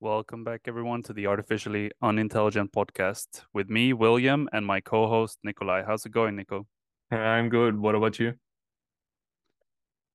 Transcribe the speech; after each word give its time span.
Welcome 0.00 0.44
back, 0.44 0.60
everyone, 0.66 1.02
to 1.04 1.12
the 1.12 1.26
Artificially 1.26 1.90
Unintelligent 2.00 2.70
podcast 2.70 3.42
with 3.52 3.68
me, 3.68 3.92
William, 3.92 4.48
and 4.52 4.64
my 4.64 4.80
co 4.80 5.08
host, 5.08 5.40
Nicolay. 5.42 5.82
How's 5.84 6.06
it 6.06 6.12
going, 6.12 6.36
Nico? 6.36 6.68
I'm 7.10 7.48
good. 7.48 7.76
What 7.76 7.96
about 7.96 8.20
you? 8.20 8.34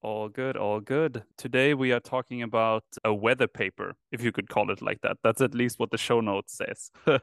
All 0.02 0.30
good, 0.30 0.56
all 0.56 0.80
good. 0.80 1.24
Today 1.38 1.74
we 1.74 1.92
are 1.92 2.00
talking 2.00 2.44
about 2.44 2.86
a 3.04 3.14
weather 3.14 3.50
paper, 3.50 3.96
if 4.10 4.24
you 4.24 4.32
could 4.32 4.48
call 4.48 4.72
it 4.72 4.82
like 4.82 5.02
that. 5.02 5.18
That's 5.22 5.42
at 5.42 5.54
least 5.54 5.80
what 5.80 5.92
the 5.92 5.98
show 5.98 6.22
notes 6.22 6.56
says. 6.56 6.90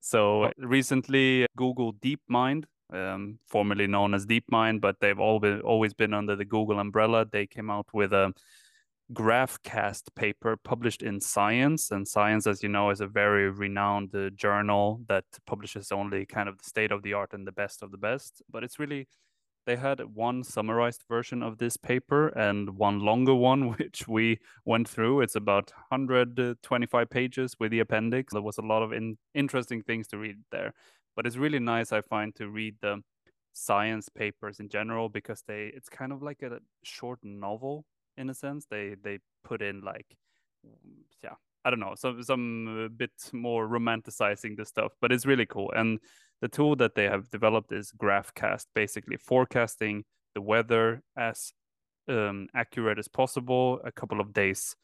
so 0.00 0.52
recently, 0.56 1.44
Google 1.56 1.94
DeepMind, 1.94 2.66
um, 2.92 3.40
formerly 3.48 3.88
known 3.88 4.14
as 4.14 4.26
DeepMind, 4.26 4.80
but 4.80 5.00
they've 5.00 5.18
all 5.18 5.40
been, 5.40 5.60
always 5.62 5.92
been 5.92 6.14
under 6.14 6.36
the 6.36 6.44
Google 6.44 6.78
umbrella. 6.78 7.26
They 7.28 7.48
came 7.48 7.68
out 7.68 7.88
with 7.92 8.12
a 8.12 8.32
GraphCast 9.12 10.14
paper 10.14 10.56
published 10.56 11.02
in 11.02 11.20
Science. 11.20 11.90
And 11.90 12.08
Science, 12.08 12.46
as 12.46 12.62
you 12.62 12.68
know, 12.68 12.90
is 12.90 13.00
a 13.00 13.06
very 13.06 13.50
renowned 13.50 14.14
uh, 14.14 14.30
journal 14.30 15.02
that 15.08 15.24
publishes 15.46 15.92
only 15.92 16.24
kind 16.24 16.48
of 16.48 16.58
the 16.58 16.64
state 16.64 16.90
of 16.90 17.02
the 17.02 17.12
art 17.12 17.34
and 17.34 17.46
the 17.46 17.52
best 17.52 17.82
of 17.82 17.90
the 17.90 17.98
best. 17.98 18.42
But 18.50 18.64
it's 18.64 18.78
really 18.78 19.06
they 19.66 19.76
had 19.76 20.00
one 20.14 20.44
summarized 20.44 21.04
version 21.08 21.42
of 21.42 21.58
this 21.58 21.76
paper 21.76 22.28
and 22.28 22.76
one 22.76 23.00
longer 23.00 23.34
one, 23.34 23.68
which 23.76 24.06
we 24.08 24.38
went 24.64 24.88
through. 24.88 25.20
It's 25.20 25.36
about 25.36 25.70
125 25.88 27.10
pages 27.10 27.54
with 27.58 27.70
the 27.70 27.80
appendix. 27.80 28.32
There 28.32 28.42
was 28.42 28.58
a 28.58 28.62
lot 28.62 28.82
of 28.82 28.92
in- 28.92 29.18
interesting 29.34 29.82
things 29.82 30.06
to 30.08 30.18
read 30.18 30.36
there. 30.50 30.72
But 31.16 31.26
it's 31.26 31.36
really 31.36 31.60
nice, 31.60 31.92
I 31.92 32.00
find, 32.00 32.34
to 32.36 32.48
read 32.48 32.76
the 32.82 33.02
science 33.52 34.08
papers 34.08 34.58
in 34.58 34.68
general 34.68 35.08
because 35.08 35.44
they 35.46 35.70
it's 35.72 35.88
kind 35.88 36.10
of 36.10 36.22
like 36.22 36.42
a 36.42 36.58
short 36.82 37.20
novel 37.22 37.84
in 38.16 38.30
a 38.30 38.34
sense. 38.34 38.66
They 38.70 38.96
they 39.02 39.18
put 39.44 39.62
in 39.62 39.80
like 39.80 40.16
yeah, 41.22 41.34
I 41.64 41.70
don't 41.70 41.80
know, 41.80 41.94
some 41.96 42.22
some 42.22 42.90
bit 42.96 43.12
more 43.32 43.68
romanticizing 43.68 44.56
the 44.56 44.64
stuff, 44.64 44.92
but 45.00 45.12
it's 45.12 45.26
really 45.26 45.46
cool. 45.46 45.72
And 45.74 45.98
the 46.40 46.48
tool 46.48 46.76
that 46.76 46.94
they 46.94 47.04
have 47.04 47.30
developed 47.30 47.72
is 47.72 47.92
GraphCast, 47.92 48.66
basically 48.74 49.16
forecasting 49.16 50.04
the 50.34 50.40
weather 50.40 51.02
as 51.16 51.52
um, 52.08 52.48
accurate 52.54 52.98
as 52.98 53.08
possible 53.08 53.80
a 53.84 53.92
couple 53.92 54.20
of 54.20 54.32
days 54.32 54.76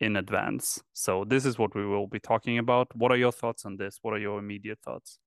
in 0.00 0.16
advance. 0.16 0.80
So 0.92 1.24
this 1.24 1.44
is 1.44 1.58
what 1.58 1.74
we 1.74 1.84
will 1.84 2.06
be 2.06 2.20
talking 2.20 2.58
about. 2.58 2.94
What 2.94 3.10
are 3.10 3.16
your 3.16 3.32
thoughts 3.32 3.64
on 3.64 3.76
this? 3.76 3.98
What 4.02 4.14
are 4.14 4.18
your 4.18 4.38
immediate 4.38 4.78
thoughts? 4.84 5.18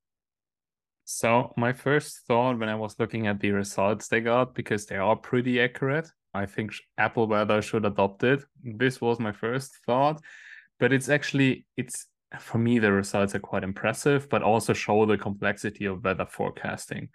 So 1.04 1.54
my 1.58 1.74
first 1.74 2.22
thought 2.26 2.58
when 2.58 2.70
I 2.70 2.76
was 2.76 2.96
looking 3.00 3.28
at 3.28 3.40
the 3.40 3.52
results 3.52 4.08
they 4.08 4.22
got, 4.22 4.56
because 4.56 4.86
they 4.86 4.96
are 4.96 5.16
pretty 5.16 5.60
accurate, 5.60 6.10
I 6.34 6.46
think 6.46 6.74
Apple 6.98 7.28
Weather 7.28 7.62
should 7.62 7.86
adopt 7.86 8.24
it. 8.24 8.44
This 8.64 9.02
was 9.02 9.20
my 9.20 9.32
first 9.32 9.72
thought, 9.86 10.22
but 10.80 10.94
it's 10.94 11.10
actually 11.10 11.66
it's 11.78 12.08
for 12.40 12.58
me 12.58 12.80
the 12.80 12.92
results 12.92 13.36
are 13.36 13.40
quite 13.40 13.64
impressive, 13.64 14.30
but 14.30 14.42
also 14.42 14.74
show 14.74 15.06
the 15.06 15.18
complexity 15.18 15.86
of 15.86 16.04
weather 16.04 16.26
forecasting 16.26 17.10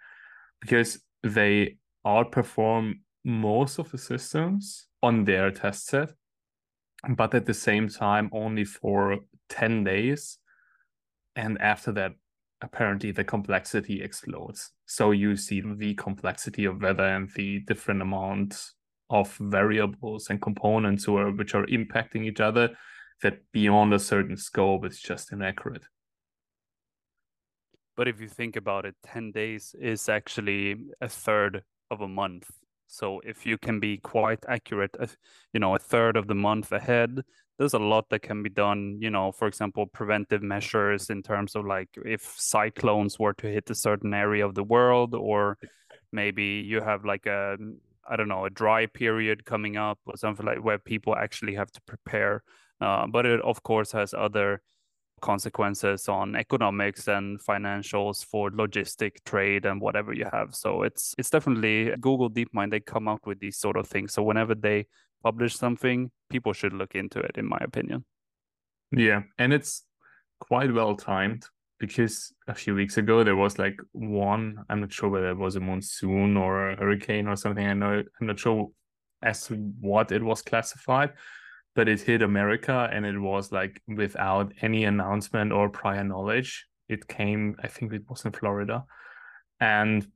because 0.61 0.99
they 1.23 1.77
outperform 2.05 2.99
most 3.25 3.79
of 3.79 3.91
the 3.91 3.97
systems 3.97 4.87
on 5.01 5.25
their 5.25 5.51
test 5.51 5.87
set, 5.87 6.11
but 7.09 7.33
at 7.33 7.45
the 7.45 7.53
same 7.53 7.89
time 7.89 8.29
only 8.31 8.63
for 8.63 9.17
10 9.49 9.83
days. 9.83 10.37
And 11.35 11.59
after 11.61 11.91
that, 11.93 12.11
apparently 12.61 13.11
the 13.11 13.23
complexity 13.23 14.01
explodes. 14.01 14.71
So 14.85 15.11
you 15.11 15.35
see 15.35 15.61
the 15.61 15.93
complexity 15.95 16.65
of 16.65 16.81
weather 16.81 17.05
and 17.05 17.29
the 17.35 17.59
different 17.59 18.01
amounts 18.01 18.73
of 19.09 19.35
variables 19.37 20.29
and 20.29 20.41
components 20.41 21.05
who 21.05 21.17
are, 21.17 21.31
which 21.31 21.55
are 21.55 21.65
impacting 21.67 22.25
each 22.25 22.39
other 22.39 22.69
that 23.21 23.39
beyond 23.51 23.93
a 23.93 23.99
certain 23.99 24.37
scope 24.37 24.85
is 24.85 24.99
just 24.99 25.31
inaccurate. 25.31 25.83
But 27.95 28.07
if 28.07 28.21
you 28.21 28.27
think 28.27 28.55
about 28.55 28.85
it 28.85 28.95
10 29.05 29.31
days 29.31 29.75
is 29.79 30.07
actually 30.07 30.75
a 31.01 31.09
third 31.09 31.63
of 31.89 32.01
a 32.01 32.07
month. 32.07 32.49
So 32.87 33.21
if 33.25 33.45
you 33.45 33.57
can 33.57 33.79
be 33.79 33.97
quite 33.97 34.45
accurate 34.47 34.95
uh, 34.99 35.07
you 35.51 35.59
know 35.59 35.75
a 35.75 35.79
third 35.79 36.15
of 36.15 36.27
the 36.27 36.35
month 36.35 36.71
ahead 36.71 37.21
there's 37.57 37.73
a 37.73 37.79
lot 37.79 38.07
that 38.09 38.21
can 38.21 38.43
be 38.43 38.49
done 38.49 38.97
you 39.01 39.09
know 39.09 39.31
for 39.31 39.47
example 39.47 39.87
preventive 39.87 40.41
measures 40.41 41.09
in 41.09 41.21
terms 41.21 41.55
of 41.55 41.65
like 41.65 41.89
if 42.05 42.35
cyclones 42.37 43.19
were 43.19 43.33
to 43.33 43.47
hit 43.47 43.69
a 43.69 43.75
certain 43.75 44.13
area 44.13 44.45
of 44.45 44.55
the 44.55 44.63
world 44.63 45.13
or 45.15 45.57
maybe 46.13 46.63
you 46.65 46.79
have 46.79 47.03
like 47.03 47.25
a 47.25 47.57
I 48.09 48.15
don't 48.15 48.27
know, 48.27 48.45
a 48.45 48.49
dry 48.49 48.85
period 48.85 49.45
coming 49.45 49.77
up 49.77 49.99
or 50.05 50.17
something 50.17 50.45
like 50.45 50.63
where 50.63 50.77
people 50.79 51.15
actually 51.15 51.55
have 51.55 51.71
to 51.71 51.81
prepare. 51.81 52.43
Uh, 52.79 53.07
but 53.07 53.25
it 53.25 53.41
of 53.41 53.63
course 53.63 53.91
has 53.91 54.13
other 54.13 54.61
consequences 55.21 56.07
on 56.07 56.35
economics 56.35 57.07
and 57.07 57.39
financials 57.39 58.23
for 58.23 58.51
logistic 58.51 59.13
trade 59.25 59.65
and 59.65 59.81
whatever 59.81 60.13
you 60.13 60.27
have. 60.31 60.53
So 60.53 60.83
it's 60.83 61.15
it's 61.17 61.29
definitely 61.29 61.93
Google 61.99 62.29
DeepMind. 62.29 62.71
They 62.71 62.79
come 62.79 63.07
out 63.07 63.25
with 63.25 63.39
these 63.39 63.57
sort 63.57 63.77
of 63.77 63.87
things. 63.87 64.13
So 64.13 64.23
whenever 64.23 64.55
they 64.55 64.85
publish 65.23 65.55
something, 65.55 66.11
people 66.29 66.53
should 66.53 66.73
look 66.73 66.95
into 66.95 67.19
it, 67.19 67.31
in 67.37 67.47
my 67.47 67.57
opinion. 67.61 68.05
Yeah, 68.91 69.23
and 69.37 69.53
it's 69.53 69.83
quite 70.39 70.71
well 70.71 70.95
timed 70.95 71.45
because 71.79 72.33
a 72.47 72.53
few 72.53 72.73
weeks 72.73 72.97
ago 72.97 73.23
there 73.23 73.35
was 73.35 73.59
like 73.59 73.79
one 73.91 74.63
i'm 74.69 74.79
not 74.79 74.91
sure 74.91 75.09
whether 75.09 75.29
it 75.29 75.37
was 75.37 75.55
a 75.55 75.59
monsoon 75.59 76.35
or 76.37 76.71
a 76.71 76.75
hurricane 76.75 77.27
or 77.27 77.35
something 77.35 77.65
i 77.65 77.73
know 77.73 78.03
i'm 78.19 78.27
not 78.27 78.39
sure 78.39 78.69
as 79.21 79.45
to 79.45 79.55
what 79.79 80.11
it 80.11 80.23
was 80.23 80.41
classified 80.41 81.11
but 81.77 81.87
it 81.87 82.01
hit 82.01 82.23
america 82.23 82.89
and 82.91 83.05
it 83.05 83.19
was 83.19 83.51
like 83.51 83.81
without 83.87 84.51
any 84.61 84.83
announcement 84.85 85.51
or 85.51 85.69
prior 85.69 86.03
knowledge. 86.03 86.65
It 86.89 87.07
came 87.07 87.55
i 87.63 87.67
think 87.67 87.93
it 87.93 88.09
was 88.09 88.25
in 88.25 88.31
florida. 88.31 88.83
And 89.59 90.07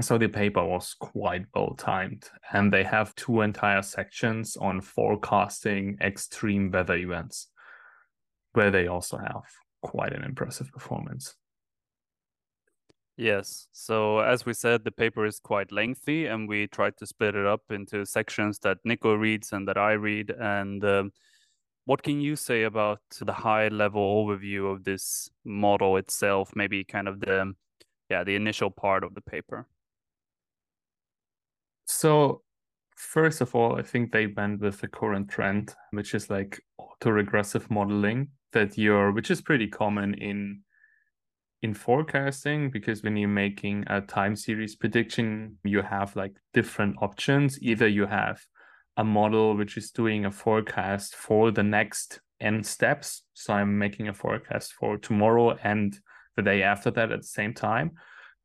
so 0.00 0.18
the 0.18 0.28
paper 0.28 0.64
was 0.64 0.94
quite 0.94 1.46
well 1.54 1.74
timed. 1.74 2.28
And 2.52 2.72
they 2.72 2.84
have 2.84 3.14
two 3.14 3.40
entire 3.40 3.82
sections 3.82 4.56
on 4.56 4.80
forecasting 4.80 5.98
extreme 6.00 6.70
weather 6.70 6.94
events 6.96 7.48
where 8.52 8.70
they 8.70 8.86
also 8.88 9.16
have 9.18 9.44
quite 9.82 10.12
an 10.12 10.24
impressive 10.24 10.70
performance. 10.72 11.34
Yes. 13.16 13.66
So 13.72 14.20
as 14.20 14.46
we 14.46 14.54
said, 14.54 14.82
the 14.82 14.90
paper 14.90 15.26
is 15.26 15.40
quite 15.40 15.72
lengthy, 15.72 16.26
and 16.26 16.48
we 16.48 16.66
tried 16.66 16.96
to 16.96 17.06
split 17.06 17.34
it 17.34 17.44
up 17.44 17.60
into 17.70 18.06
sections 18.06 18.58
that 18.60 18.78
Nico 18.84 19.14
reads 19.14 19.52
and 19.52 19.68
that 19.68 19.76
I 19.76 19.92
read. 19.92 20.30
And 20.30 20.82
um, 20.84 21.12
what 21.84 22.02
can 22.02 22.20
you 22.20 22.34
say 22.34 22.62
about 22.62 23.00
the 23.20 23.32
high 23.32 23.68
level 23.68 24.24
overview 24.24 24.72
of 24.72 24.84
this 24.84 25.30
model 25.44 25.98
itself? 25.98 26.52
Maybe 26.56 26.82
kind 26.82 27.08
of 27.08 27.20
the 27.20 27.52
yeah 28.08 28.24
the 28.24 28.36
initial 28.36 28.70
part 28.70 29.04
of 29.04 29.14
the 29.14 29.20
paper. 29.20 29.68
So 31.84 32.42
first 32.96 33.40
of 33.40 33.54
all, 33.54 33.78
I 33.78 33.82
think 33.82 34.12
they 34.12 34.28
went 34.28 34.60
with 34.60 34.80
the 34.80 34.88
current 34.88 35.28
trend, 35.28 35.74
which 35.90 36.14
is 36.14 36.30
like 36.30 36.58
autoregressive 36.80 37.70
modeling 37.70 38.28
that 38.52 38.76
you're 38.76 39.12
which 39.12 39.30
is 39.30 39.40
pretty 39.40 39.66
common 39.66 40.14
in 40.14 40.62
in 41.62 41.74
forecasting 41.74 42.70
because 42.70 43.02
when 43.02 43.16
you're 43.16 43.28
making 43.28 43.84
a 43.88 44.00
time 44.00 44.34
series 44.34 44.74
prediction 44.74 45.58
you 45.62 45.82
have 45.82 46.16
like 46.16 46.34
different 46.54 46.96
options. 47.02 47.58
Either 47.62 47.86
you 47.86 48.06
have 48.06 48.40
a 48.96 49.04
model 49.04 49.56
which 49.56 49.76
is 49.76 49.90
doing 49.90 50.24
a 50.24 50.30
forecast 50.30 51.14
for 51.14 51.50
the 51.50 51.62
next 51.62 52.20
n 52.40 52.62
steps 52.64 53.22
so 53.34 53.52
i'm 53.52 53.78
making 53.78 54.08
a 54.08 54.14
forecast 54.14 54.72
for 54.72 54.96
tomorrow 54.96 55.56
and 55.62 55.98
the 56.36 56.42
day 56.42 56.62
after 56.62 56.90
that 56.90 57.12
at 57.12 57.20
the 57.20 57.26
same 57.26 57.52
time 57.52 57.92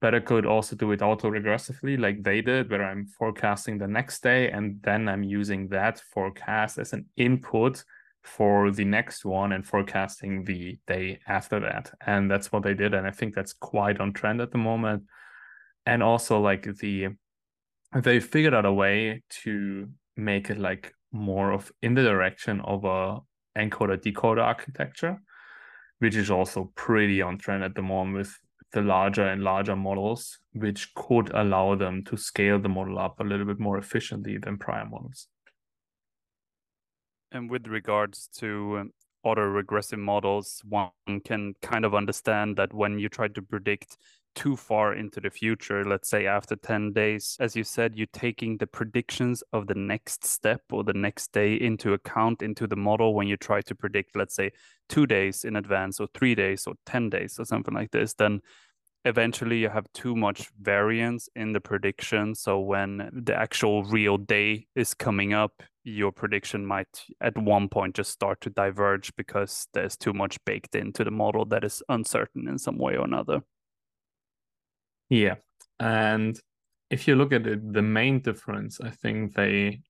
but 0.02 0.14
i 0.14 0.20
could 0.20 0.46
also 0.46 0.76
do 0.76 0.92
it 0.92 1.02
auto 1.02 1.30
regressively 1.30 1.98
like 1.98 2.22
they 2.22 2.42
did 2.42 2.70
where 2.70 2.84
i'm 2.84 3.06
forecasting 3.06 3.78
the 3.78 3.88
next 3.88 4.22
day 4.22 4.52
and 4.52 4.82
then 4.84 5.08
i'm 5.08 5.24
using 5.24 5.68
that 5.70 6.00
forecast 6.14 6.78
as 6.78 6.94
an 6.94 7.06
input 7.16 7.84
for 8.26 8.72
the 8.72 8.84
next 8.84 9.24
one 9.24 9.52
and 9.52 9.66
forecasting 9.66 10.44
the 10.44 10.78
day 10.88 11.20
after 11.28 11.60
that. 11.60 11.92
And 12.06 12.30
that's 12.30 12.52
what 12.52 12.64
they 12.64 12.74
did. 12.74 12.94
And 12.94 13.06
I 13.06 13.12
think 13.12 13.36
that's 13.36 13.54
quite 13.54 14.00
on 14.00 14.14
trend 14.14 14.42
at 14.42 14.52
the 14.52 14.58
moment. 14.58 15.04
And 15.86 16.02
also 16.02 16.40
like 16.40 16.64
the 16.80 17.10
they 17.94 18.20
figured 18.20 18.54
out 18.54 18.66
a 18.66 18.74
way 18.74 19.22
to 19.44 19.88
make 20.18 20.50
it 20.50 20.58
like 20.58 20.94
more 21.12 21.52
of 21.52 21.72
in 21.82 21.94
the 21.94 22.04
direction 22.04 22.60
of 22.62 22.84
a 22.84 23.20
encoder 23.58 23.98
decoder 23.98 24.42
architecture, 24.42 25.22
which 26.00 26.16
is 26.16 26.30
also 26.32 26.72
pretty 26.76 27.22
on 27.22 27.38
trend 27.38 27.64
at 27.64 27.76
the 27.76 27.82
moment 27.82 28.18
with 28.18 28.38
the 28.74 28.82
larger 28.82 29.26
and 29.26 29.44
larger 29.44 29.76
models, 29.76 30.40
which 30.52 30.94
could 30.96 31.30
allow 31.34 31.76
them 31.76 32.04
to 32.04 32.18
scale 32.18 32.60
the 32.60 32.68
model 32.68 33.00
up 33.00 33.20
a 33.20 33.24
little 33.24 33.46
bit 33.46 33.60
more 33.60 33.78
efficiently 33.78 34.38
than 34.38 34.58
prior 34.58 34.86
models. 34.86 35.28
And 37.36 37.50
with 37.50 37.68
regards 37.68 38.30
to 38.38 38.78
um, 38.80 38.92
autoregressive 39.26 40.00
models, 40.00 40.62
one 40.70 40.92
can 41.26 41.54
kind 41.62 41.84
of 41.84 41.94
understand 41.94 42.56
that 42.56 42.74
when 42.74 42.98
you 42.98 43.10
try 43.10 43.28
to 43.28 43.42
predict 43.42 43.98
too 44.36 44.56
far 44.56 44.94
into 44.94 45.20
the 45.20 45.30
future, 45.30 45.84
let's 45.84 46.10
say 46.10 46.28
after 46.28 46.56
10 46.56 46.94
days, 46.94 47.36
as 47.42 47.54
you 47.54 47.66
said, 47.66 47.98
you're 47.98 48.08
taking 48.14 48.56
the 48.58 48.68
predictions 48.68 49.44
of 49.52 49.68
the 49.68 49.76
next 49.76 50.24
step 50.24 50.62
or 50.72 50.86
the 50.86 50.94
next 50.94 51.34
day 51.34 51.56
into 51.56 51.92
account 51.92 52.42
into 52.42 52.68
the 52.68 52.76
model 52.78 53.14
when 53.14 53.28
you 53.28 53.36
try 53.36 53.62
to 53.62 53.76
predict, 53.76 54.16
let's 54.16 54.36
say, 54.36 54.52
two 54.88 55.06
days 55.06 55.44
in 55.44 55.58
advance 55.58 56.00
or 56.00 56.08
three 56.14 56.36
days 56.36 56.66
or 56.66 56.76
10 56.86 57.10
days 57.10 57.38
or 57.38 57.44
something 57.44 57.74
like 57.74 57.92
this, 57.92 58.14
then 58.14 58.40
eventually 59.06 59.60
you 59.60 59.70
have 59.70 59.86
too 59.94 60.16
much 60.16 60.50
variance 60.60 61.30
in 61.36 61.54
the 61.54 61.62
prediction. 61.62 62.36
So 62.36 62.60
when 62.60 63.10
the 63.14 63.36
actual 63.36 63.84
real 63.84 64.18
day 64.18 64.68
is 64.76 64.94
coming 64.94 65.34
up, 65.34 65.64
your 65.84 66.12
prediction 66.12 66.66
might 66.66 67.06
at 67.22 67.38
one 67.38 67.70
point 67.70 67.96
just 67.96 68.12
start 68.12 68.42
to 68.42 68.50
diverge 68.50 69.16
because 69.16 69.68
there's 69.74 69.96
too 69.96 70.14
much 70.14 70.44
baked 70.44 70.74
into 70.74 71.04
the 71.04 71.12
model 71.12 71.46
that 71.46 71.64
is 71.64 71.84
uncertain 71.88 72.48
in 72.48 72.58
some 72.58 72.80
way 72.80 72.96
or 72.96 73.06
another. 73.06 73.44
Yeah. 75.10 75.36
And 75.80 76.40
if 76.90 77.08
you 77.08 77.16
look 77.16 77.32
at 77.32 77.46
it, 77.46 77.74
the 77.74 77.84
main 77.84 78.20
difference 78.22 78.82
I 78.82 78.90
think 78.90 79.36
they 79.36 79.82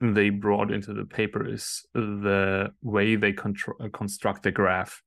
they 0.00 0.30
brought 0.30 0.70
into 0.70 0.92
the 0.92 1.04
paper 1.04 1.48
is 1.48 1.84
the 1.94 2.72
way 2.82 3.16
they 3.16 3.32
construct 3.32 4.42
the 4.42 4.50
graph. 4.50 5.02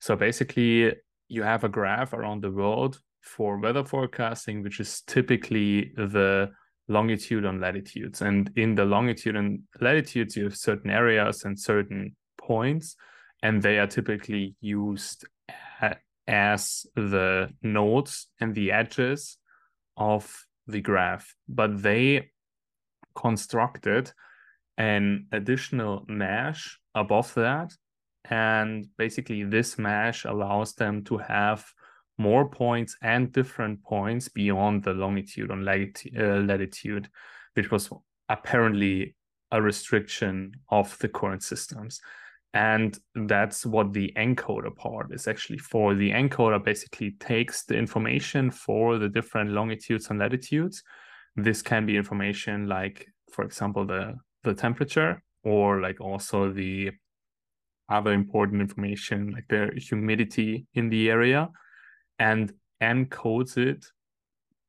So 0.00 0.16
basically, 0.16 0.94
you 1.28 1.42
have 1.42 1.64
a 1.64 1.68
graph 1.68 2.12
around 2.12 2.42
the 2.42 2.50
world 2.50 3.00
for 3.22 3.58
weather 3.58 3.84
forecasting, 3.84 4.62
which 4.62 4.80
is 4.80 5.02
typically 5.02 5.92
the 5.96 6.50
longitude 6.88 7.44
and 7.44 7.60
latitudes. 7.60 8.22
And 8.22 8.50
in 8.56 8.74
the 8.74 8.84
longitude 8.84 9.36
and 9.36 9.60
latitudes, 9.80 10.36
you 10.36 10.44
have 10.44 10.56
certain 10.56 10.90
areas 10.90 11.44
and 11.44 11.58
certain 11.58 12.14
points, 12.38 12.96
and 13.42 13.62
they 13.62 13.78
are 13.78 13.86
typically 13.86 14.54
used 14.60 15.26
as 16.28 16.86
the 16.94 17.50
nodes 17.62 18.28
and 18.40 18.54
the 18.54 18.72
edges 18.72 19.38
of 19.96 20.32
the 20.66 20.80
graph. 20.80 21.34
But 21.48 21.82
they 21.82 22.30
constructed 23.14 24.12
an 24.78 25.26
additional 25.32 26.04
mesh 26.06 26.78
above 26.94 27.32
that 27.34 27.72
and 28.30 28.86
basically, 28.96 29.44
this 29.44 29.78
mesh 29.78 30.24
allows 30.24 30.74
them 30.74 31.04
to 31.04 31.18
have 31.18 31.64
more 32.18 32.48
points 32.48 32.96
and 33.02 33.32
different 33.32 33.82
points 33.82 34.28
beyond 34.28 34.82
the 34.82 34.94
longitude 34.94 35.50
and 35.50 35.68
uh, 35.68 36.22
latitude, 36.52 37.08
which 37.54 37.70
was 37.70 37.90
apparently 38.28 39.14
a 39.52 39.60
restriction 39.60 40.52
of 40.70 40.98
the 40.98 41.08
current 41.08 41.42
systems. 41.42 42.00
And 42.54 42.98
that's 43.14 43.66
what 43.66 43.92
the 43.92 44.12
encoder 44.16 44.74
part 44.74 45.12
is 45.12 45.28
actually 45.28 45.58
for. 45.58 45.94
The 45.94 46.10
encoder 46.10 46.62
basically 46.64 47.12
takes 47.20 47.64
the 47.64 47.76
information 47.76 48.50
for 48.50 48.98
the 48.98 49.10
different 49.10 49.50
longitudes 49.50 50.08
and 50.08 50.18
latitudes. 50.18 50.82
This 51.36 51.60
can 51.60 51.84
be 51.84 51.98
information 51.98 52.66
like, 52.66 53.06
for 53.30 53.44
example, 53.44 53.84
the, 53.84 54.14
the 54.42 54.54
temperature 54.54 55.22
or 55.44 55.82
like 55.82 56.00
also 56.00 56.50
the 56.50 56.92
other 57.88 58.12
important 58.12 58.60
information 58.60 59.30
like 59.32 59.46
the 59.48 59.70
humidity 59.76 60.66
in 60.74 60.88
the 60.88 61.10
area 61.10 61.48
and 62.18 62.52
encodes 62.82 63.56
it 63.56 63.86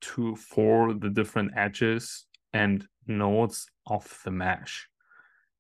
to 0.02 0.36
for 0.36 0.94
the 0.94 1.10
different 1.10 1.52
edges 1.56 2.26
and 2.54 2.88
nodes 3.08 3.68
of 3.88 4.20
the 4.24 4.32
mesh. 4.32 4.88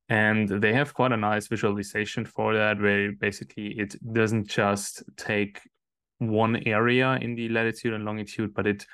And 0.09 0.47
they 0.47 0.73
have 0.73 0.93
quite 0.93 1.11
a 1.11 1.17
nice 1.17 1.47
visualization 1.47 2.23
for 2.25 2.53
that 2.53 2.79
where 2.79 3.11
basically 3.11 3.77
it 3.77 3.95
doesn't 4.13 4.47
just 4.47 5.03
take 5.17 5.59
one 6.19 6.63
area 6.65 7.17
in 7.21 7.35
the 7.35 7.49
latitude 7.49 7.93
and 7.93 8.05
longitude 8.05 8.53
but 8.53 8.65
it 8.65 8.85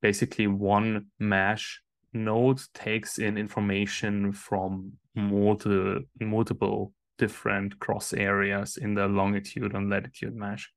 basically 0.00 0.46
one 0.46 1.06
mesh 1.18 1.80
node 2.12 2.60
takes 2.74 3.18
in 3.18 3.36
information 3.36 4.32
from 4.32 4.92
multiple 5.14 6.00
multiple 6.20 6.92
different 7.20 7.78
cross 7.78 8.14
areas 8.14 8.78
in 8.78 8.94
the 8.94 9.06
longitude 9.06 9.74
and 9.74 9.90
latitude 9.90 10.34
mesh. 10.34 10.72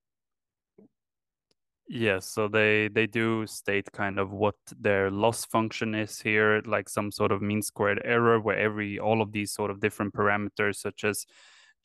Yes, 1.87 2.25
so 2.25 2.47
they 2.47 2.89
they 2.89 3.07
do 3.07 3.47
state 3.47 3.91
kind 3.91 4.19
of 4.19 4.31
what 4.31 4.55
their 4.79 5.09
loss 5.09 5.45
function 5.45 5.95
is 5.95 6.21
here, 6.21 6.61
like 6.65 6.89
some 6.89 7.11
sort 7.11 7.31
of 7.31 7.41
mean 7.41 7.61
squared 7.61 8.01
error, 8.03 8.39
where 8.39 8.57
every 8.57 8.99
all 8.99 9.21
of 9.21 9.31
these 9.31 9.51
sort 9.53 9.71
of 9.71 9.79
different 9.79 10.13
parameters, 10.13 10.75
such 10.75 11.03
as 11.03 11.25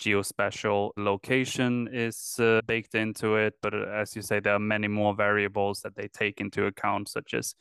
geospatial 0.00 0.90
location, 0.96 1.88
is 1.93 2.37
uh, 2.38 2.60
baked 2.66 2.94
into 2.94 3.37
it. 3.37 3.55
But 3.62 3.75
uh, 3.75 4.02
as 4.02 4.16
you 4.16 4.22
say, 4.22 4.40
there 4.40 4.55
are 4.55 4.75
many 4.75 4.88
more 4.88 5.14
variables 5.14 5.81
that 5.82 5.94
they 5.94 6.08
take 6.08 6.40
into 6.40 6.66
account, 6.66 7.08
such 7.08 7.34
as 7.34 7.55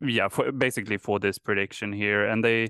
yeah, 0.00 0.28
for, 0.28 0.52
basically 0.52 0.98
for 0.98 1.18
this 1.18 1.38
prediction 1.38 1.92
here, 1.92 2.26
and 2.26 2.42
they 2.42 2.68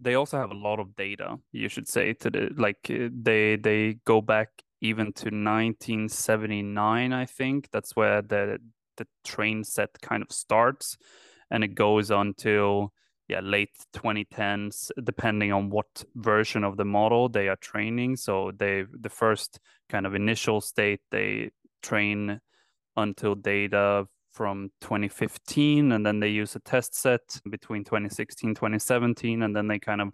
they 0.00 0.14
also 0.14 0.38
have 0.38 0.50
a 0.50 0.54
lot 0.54 0.80
of 0.80 0.96
data 0.96 1.36
you 1.52 1.68
should 1.68 1.86
say 1.88 2.12
to 2.12 2.30
the 2.30 2.50
like 2.56 2.90
uh, 2.90 3.08
they 3.12 3.56
they 3.56 3.96
go 4.04 4.20
back 4.20 4.48
even 4.80 5.12
to 5.12 5.26
1979 5.26 7.12
i 7.12 7.26
think. 7.26 7.68
That's 7.72 7.94
where 7.94 8.22
the 8.22 8.58
the 8.96 9.06
train 9.24 9.64
set 9.64 9.90
kind 10.02 10.22
of 10.22 10.32
starts 10.32 10.96
and 11.50 11.64
it 11.64 11.74
goes 11.74 12.10
until 12.10 12.92
yeah 13.28 13.40
late 13.40 13.70
2010s 13.94 14.90
depending 15.04 15.52
on 15.52 15.70
what 15.70 16.04
version 16.14 16.64
of 16.64 16.76
the 16.76 16.84
model 16.84 17.28
they 17.28 17.48
are 17.48 17.56
training. 17.56 18.16
So 18.16 18.52
they 18.56 18.84
the 18.90 19.08
first 19.08 19.60
kind 19.88 20.06
of 20.06 20.14
initial 20.14 20.60
state 20.60 21.00
they 21.10 21.50
train 21.82 22.40
until 22.96 23.34
data 23.34 24.06
from 24.32 24.70
2015 24.80 25.92
and 25.92 26.04
then 26.04 26.20
they 26.20 26.28
use 26.28 26.54
a 26.56 26.60
test 26.60 26.94
set 26.94 27.40
between 27.48 27.84
2016 27.84 28.54
2017 28.54 29.42
and 29.42 29.54
then 29.54 29.66
they 29.66 29.78
kind 29.78 30.00
of 30.00 30.10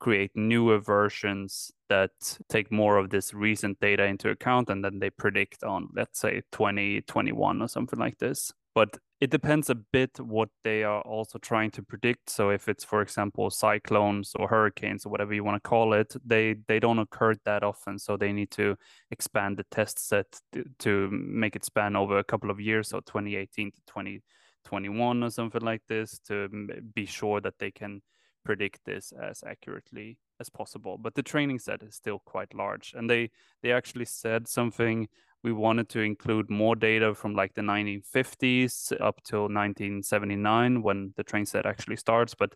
create 0.00 0.30
newer 0.34 0.78
versions 0.78 1.70
that 1.88 2.10
take 2.48 2.72
more 2.72 2.96
of 2.96 3.10
this 3.10 3.34
recent 3.34 3.78
data 3.80 4.04
into 4.04 4.30
account 4.30 4.70
and 4.70 4.82
then 4.82 4.98
they 4.98 5.10
predict 5.10 5.62
on 5.62 5.88
let's 5.94 6.18
say 6.18 6.42
2021 6.52 7.62
or 7.62 7.68
something 7.68 7.98
like 7.98 8.18
this. 8.18 8.52
But 8.74 8.96
it 9.20 9.30
depends 9.30 9.68
a 9.68 9.74
bit 9.74 10.18
what 10.18 10.48
they 10.64 10.82
are 10.82 11.02
also 11.02 11.38
trying 11.38 11.70
to 11.72 11.82
predict. 11.82 12.30
So 12.30 12.50
if 12.50 12.68
it's 12.68 12.84
for 12.84 13.02
example 13.02 13.50
cyclones 13.50 14.32
or 14.34 14.48
hurricanes 14.48 15.04
or 15.04 15.10
whatever 15.10 15.34
you 15.34 15.44
want 15.44 15.62
to 15.62 15.68
call 15.68 15.92
it 15.92 16.14
they 16.24 16.56
they 16.68 16.80
don't 16.80 16.98
occur 16.98 17.34
that 17.44 17.62
often. 17.62 17.98
So 17.98 18.16
they 18.16 18.32
need 18.32 18.50
to 18.52 18.76
expand 19.10 19.58
the 19.58 19.64
test 19.70 20.08
set 20.08 20.40
to, 20.78 21.10
make 21.10 21.54
it 21.54 21.64
span 21.64 21.96
over 21.96 22.18
a 22.18 22.24
couple 22.24 22.50
of 22.50 22.60
years 22.60 22.88
so 22.88 23.00
2018 23.00 23.72
to 23.72 23.80
2021 23.86 25.22
or 25.22 25.30
something 25.30 25.62
like 25.62 25.82
this 25.88 26.18
to 26.28 26.48
be 26.94 27.04
sure 27.04 27.40
that 27.40 27.58
they 27.58 27.70
can 27.70 28.00
predict 28.44 28.80
this 28.86 29.12
as 29.12 29.44
accurately 29.46 30.16
as 30.40 30.48
possible. 30.48 30.96
But 30.96 31.14
the 31.14 31.22
training 31.22 31.58
set 31.58 31.82
is 31.82 31.94
still 31.94 32.20
quite 32.24 32.54
large 32.54 32.94
and 32.96 33.08
they 33.08 33.30
they 33.62 33.72
actually 33.72 34.06
said 34.06 34.48
something 34.48 35.08
we 35.42 35.52
wanted 35.52 35.88
to 35.88 36.00
include 36.00 36.50
more 36.50 36.76
data 36.76 37.14
from 37.14 37.34
like 37.34 37.54
the 37.54 37.62
1950s 37.62 38.92
up 39.00 39.22
till 39.22 39.42
1979 39.42 40.82
when 40.82 41.12
the 41.16 41.24
train 41.24 41.46
set 41.46 41.66
actually 41.66 41.96
starts 41.96 42.34
but 42.34 42.54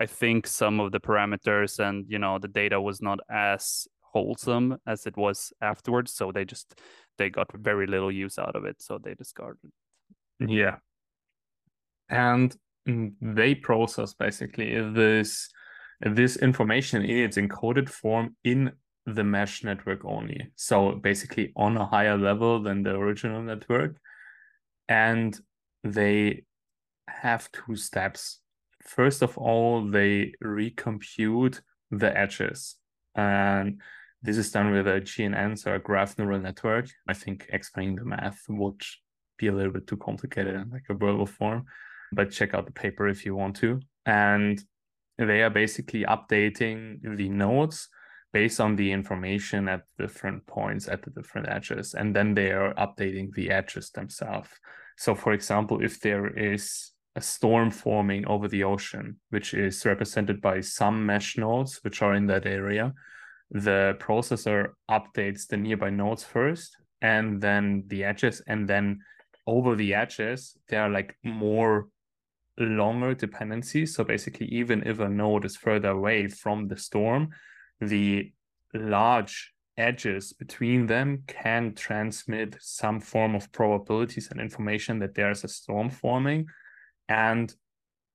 i 0.00 0.06
think 0.06 0.46
some 0.46 0.80
of 0.80 0.92
the 0.92 1.00
parameters 1.00 1.78
and 1.78 2.06
you 2.08 2.18
know 2.18 2.38
the 2.38 2.48
data 2.48 2.80
was 2.80 3.02
not 3.02 3.18
as 3.30 3.86
wholesome 4.00 4.76
as 4.86 5.06
it 5.06 5.16
was 5.16 5.52
afterwards 5.60 6.12
so 6.12 6.32
they 6.32 6.44
just 6.44 6.80
they 7.18 7.30
got 7.30 7.46
very 7.54 7.86
little 7.86 8.10
use 8.10 8.38
out 8.38 8.56
of 8.56 8.64
it 8.64 8.80
so 8.80 8.98
they 8.98 9.14
discarded 9.14 9.70
yeah. 10.40 10.76
And 12.08 12.56
they 12.86 13.54
process 13.54 14.14
basically 14.14 14.80
this 14.92 15.48
this 16.00 16.38
information 16.38 17.02
in 17.02 17.18
its 17.18 17.36
encoded 17.36 17.88
form 17.88 18.34
in 18.42 18.72
the 19.14 19.24
mesh 19.24 19.64
network 19.64 20.04
only. 20.04 20.50
So 20.56 20.92
basically 20.92 21.52
on 21.56 21.76
a 21.76 21.86
higher 21.86 22.16
level 22.16 22.62
than 22.62 22.82
the 22.82 22.90
original 22.90 23.42
network. 23.42 23.96
And 24.88 25.38
they 25.84 26.44
have 27.08 27.50
two 27.52 27.76
steps. 27.76 28.40
First 28.82 29.22
of 29.22 29.36
all, 29.38 29.86
they 29.86 30.34
recompute 30.42 31.60
the 31.90 32.16
edges. 32.16 32.76
And 33.14 33.80
this 34.22 34.36
is 34.36 34.50
done 34.50 34.70
with 34.70 34.86
a 34.86 35.00
GNN, 35.00 35.58
so 35.58 35.74
a 35.74 35.78
graph 35.78 36.18
neural 36.18 36.40
network. 36.40 36.88
I 37.08 37.14
think 37.14 37.46
explaining 37.50 37.96
the 37.96 38.04
math 38.04 38.42
would 38.48 38.82
be 39.38 39.48
a 39.48 39.52
little 39.52 39.72
bit 39.72 39.86
too 39.86 39.96
complicated 39.96 40.54
in 40.54 40.70
like 40.70 40.84
a 40.90 40.94
verbal 40.94 41.26
form, 41.26 41.64
but 42.12 42.30
check 42.30 42.52
out 42.52 42.66
the 42.66 42.72
paper 42.72 43.08
if 43.08 43.24
you 43.24 43.34
want 43.34 43.56
to. 43.56 43.80
And 44.04 44.62
they 45.18 45.42
are 45.42 45.50
basically 45.50 46.04
updating 46.04 47.16
the 47.16 47.28
nodes 47.28 47.88
based 48.32 48.60
on 48.60 48.76
the 48.76 48.92
information 48.92 49.68
at 49.68 49.82
different 49.98 50.46
points 50.46 50.88
at 50.88 51.02
the 51.02 51.10
different 51.10 51.48
edges 51.48 51.94
and 51.94 52.14
then 52.14 52.34
they 52.34 52.50
are 52.50 52.74
updating 52.74 53.32
the 53.34 53.50
edges 53.50 53.90
themselves 53.90 54.48
so 54.96 55.14
for 55.14 55.32
example 55.32 55.82
if 55.82 56.00
there 56.00 56.26
is 56.38 56.92
a 57.16 57.20
storm 57.20 57.70
forming 57.70 58.26
over 58.26 58.46
the 58.48 58.62
ocean 58.62 59.16
which 59.30 59.52
is 59.54 59.84
represented 59.84 60.40
by 60.40 60.60
some 60.60 61.04
mesh 61.04 61.36
nodes 61.36 61.80
which 61.82 62.02
are 62.02 62.14
in 62.14 62.26
that 62.26 62.46
area 62.46 62.92
the 63.50 63.96
processor 63.98 64.68
updates 64.88 65.46
the 65.48 65.56
nearby 65.56 65.90
nodes 65.90 66.22
first 66.22 66.76
and 67.02 67.40
then 67.40 67.82
the 67.88 68.04
edges 68.04 68.42
and 68.46 68.68
then 68.68 69.00
over 69.50 69.74
the 69.74 69.94
edges, 69.94 70.56
there 70.68 70.82
are 70.82 70.90
like 70.90 71.16
more 71.24 71.88
longer 72.58 73.14
dependencies. 73.14 73.94
So 73.94 74.04
basically, 74.04 74.46
even 74.46 74.82
if 74.86 75.00
a 75.00 75.08
node 75.08 75.44
is 75.44 75.56
further 75.56 75.90
away 75.90 76.28
from 76.28 76.68
the 76.68 76.76
storm, 76.76 77.30
the 77.80 78.32
large 78.74 79.52
edges 79.76 80.32
between 80.32 80.86
them 80.86 81.22
can 81.26 81.74
transmit 81.74 82.56
some 82.60 83.00
form 83.00 83.34
of 83.34 83.50
probabilities 83.52 84.28
and 84.30 84.40
information 84.40 84.98
that 84.98 85.14
there's 85.14 85.44
a 85.44 85.48
storm 85.48 85.90
forming 85.90 86.46
and 87.08 87.54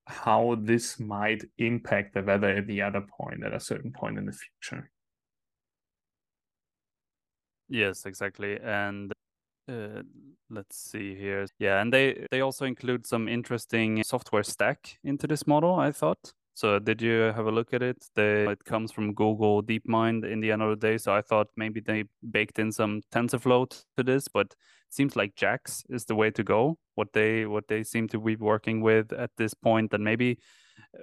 how 0.07 0.55
this 0.61 0.99
might 0.99 1.43
impact 1.57 2.13
the 2.13 2.21
weather 2.21 2.49
at 2.49 2.67
the 2.67 2.81
other 2.81 3.01
point 3.01 3.43
at 3.43 3.53
a 3.53 3.59
certain 3.59 3.91
point 3.91 4.17
in 4.17 4.25
the 4.25 4.31
future. 4.31 4.91
Yes, 7.67 8.05
exactly. 8.05 8.59
And 8.61 9.11
uh, 9.67 10.03
let's 10.51 10.77
see 10.77 11.15
here. 11.15 11.47
Yeah, 11.57 11.81
and 11.81 11.91
they 11.91 12.27
they 12.29 12.41
also 12.41 12.65
include 12.65 13.07
some 13.07 13.27
interesting 13.27 14.03
software 14.03 14.43
stack 14.43 14.99
into 15.03 15.25
this 15.25 15.47
model. 15.47 15.75
I 15.75 15.91
thought. 15.91 16.33
So 16.55 16.79
did 16.79 17.01
you 17.01 17.33
have 17.35 17.47
a 17.47 17.51
look 17.51 17.73
at 17.73 17.83
it? 17.83 18.05
They, 18.15 18.47
it 18.47 18.63
comes 18.63 18.93
from 18.93 19.13
Google 19.13 19.61
DeepMind 19.61 20.23
in 20.23 20.39
the 20.39 20.53
end 20.53 20.61
of 20.61 20.69
the 20.69 20.87
day. 20.87 20.97
So 20.97 21.13
I 21.13 21.21
thought 21.21 21.47
maybe 21.57 21.81
they 21.81 22.05
baked 22.31 22.59
in 22.59 22.71
some 22.71 23.01
TensorFlow 23.13 23.83
to 23.97 24.03
this, 24.03 24.29
but 24.29 24.47
it 24.47 24.55
seems 24.89 25.17
like 25.17 25.35
JAX 25.35 25.83
is 25.89 26.05
the 26.05 26.15
way 26.15 26.31
to 26.31 26.43
go. 26.43 26.77
What 26.95 27.11
they 27.11 27.45
what 27.45 27.67
they 27.67 27.83
seem 27.83 28.07
to 28.07 28.19
be 28.19 28.37
working 28.37 28.79
with 28.79 29.11
at 29.11 29.31
this 29.37 29.53
point, 29.53 29.93
and 29.93 30.01
maybe 30.01 30.39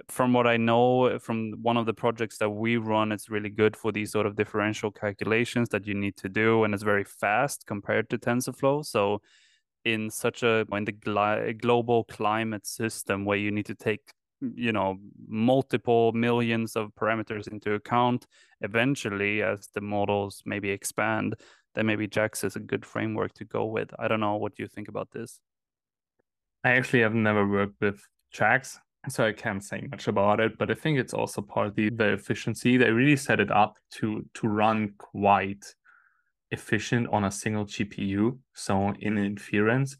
from 0.07 0.33
what 0.33 0.47
I 0.47 0.57
know 0.57 1.19
from 1.19 1.53
one 1.61 1.77
of 1.77 1.85
the 1.85 1.93
projects 1.93 2.39
that 2.39 2.49
we 2.49 2.77
run, 2.77 3.11
it's 3.11 3.29
really 3.29 3.51
good 3.51 3.77
for 3.77 3.91
these 3.91 4.11
sort 4.11 4.25
of 4.25 4.35
differential 4.35 4.89
calculations 4.89 5.69
that 5.69 5.85
you 5.85 5.93
need 5.93 6.17
to 6.17 6.29
do, 6.29 6.63
and 6.63 6.73
it's 6.73 6.81
very 6.81 7.03
fast 7.03 7.67
compared 7.67 8.09
to 8.09 8.17
TensorFlow. 8.17 8.83
So, 8.83 9.21
in 9.85 10.09
such 10.09 10.41
a 10.41 10.65
in 10.71 10.85
the 10.85 10.93
gl- 10.93 11.61
global 11.61 12.05
climate 12.05 12.65
system 12.65 13.23
where 13.23 13.37
you 13.37 13.51
need 13.51 13.67
to 13.67 13.75
take 13.75 14.13
you 14.55 14.71
know 14.71 14.97
multiple 15.27 16.11
millions 16.13 16.75
of 16.75 16.93
parameters 16.95 17.47
into 17.47 17.73
account, 17.73 18.25
eventually, 18.61 19.41
as 19.41 19.67
the 19.73 19.81
models 19.81 20.41
maybe 20.45 20.69
expand, 20.69 21.35
then 21.75 21.85
maybe 21.85 22.07
JAX 22.07 22.43
is 22.43 22.55
a 22.55 22.59
good 22.59 22.85
framework 22.85 23.33
to 23.35 23.45
go 23.45 23.65
with. 23.65 23.89
I 23.99 24.07
don't 24.07 24.19
know 24.19 24.35
what 24.37 24.59
you 24.59 24.67
think 24.67 24.87
about 24.87 25.11
this. 25.11 25.39
I 26.63 26.71
actually 26.71 27.01
have 27.01 27.13
never 27.13 27.47
worked 27.47 27.81
with 27.81 28.01
JAX 28.31 28.79
so 29.09 29.25
I 29.25 29.33
can't 29.33 29.63
say 29.63 29.81
much 29.91 30.07
about 30.07 30.39
it, 30.39 30.57
but 30.57 30.71
I 30.71 30.75
think 30.75 30.97
it's 30.97 31.13
also 31.13 31.41
partly 31.41 31.89
the 31.89 32.13
efficiency. 32.13 32.77
They 32.77 32.89
really 32.89 33.17
set 33.17 33.39
it 33.39 33.51
up 33.51 33.77
to 33.95 34.25
to 34.35 34.47
run 34.47 34.93
quite 34.97 35.65
efficient 36.51 37.07
on 37.11 37.25
a 37.25 37.31
single 37.31 37.65
GPU, 37.65 38.37
so 38.53 38.93
in 38.99 39.17
inference. 39.17 39.97